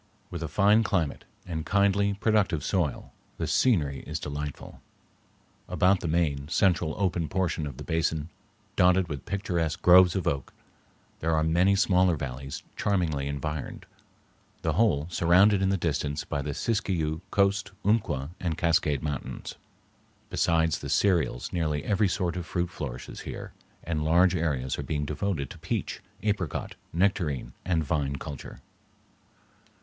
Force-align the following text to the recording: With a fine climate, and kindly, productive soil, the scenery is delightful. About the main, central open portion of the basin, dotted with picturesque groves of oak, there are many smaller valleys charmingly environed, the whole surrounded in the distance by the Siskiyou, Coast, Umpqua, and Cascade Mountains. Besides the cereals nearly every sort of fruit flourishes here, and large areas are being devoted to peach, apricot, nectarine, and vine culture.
With 0.31 0.41
a 0.41 0.47
fine 0.47 0.81
climate, 0.81 1.25
and 1.45 1.63
kindly, 1.63 2.15
productive 2.15 2.63
soil, 2.63 3.13
the 3.37 3.45
scenery 3.45 3.99
is 4.07 4.19
delightful. 4.19 4.81
About 5.69 5.99
the 5.99 6.07
main, 6.07 6.47
central 6.47 6.95
open 6.97 7.29
portion 7.29 7.67
of 7.67 7.77
the 7.77 7.83
basin, 7.83 8.29
dotted 8.75 9.07
with 9.09 9.27
picturesque 9.27 9.79
groves 9.83 10.15
of 10.15 10.25
oak, 10.25 10.53
there 11.19 11.35
are 11.35 11.43
many 11.43 11.75
smaller 11.75 12.15
valleys 12.15 12.63
charmingly 12.75 13.27
environed, 13.27 13.85
the 14.63 14.73
whole 14.73 15.05
surrounded 15.11 15.61
in 15.61 15.69
the 15.69 15.77
distance 15.77 16.23
by 16.23 16.41
the 16.41 16.55
Siskiyou, 16.55 17.21
Coast, 17.29 17.69
Umpqua, 17.85 18.31
and 18.39 18.57
Cascade 18.57 19.03
Mountains. 19.03 19.53
Besides 20.31 20.79
the 20.79 20.89
cereals 20.89 21.53
nearly 21.53 21.83
every 21.83 22.07
sort 22.07 22.35
of 22.35 22.47
fruit 22.47 22.71
flourishes 22.71 23.19
here, 23.19 23.51
and 23.83 24.03
large 24.03 24.35
areas 24.35 24.79
are 24.79 24.81
being 24.81 25.05
devoted 25.05 25.51
to 25.51 25.59
peach, 25.59 26.01
apricot, 26.23 26.73
nectarine, 26.91 27.53
and 27.63 27.83
vine 27.83 28.15
culture. 28.15 28.61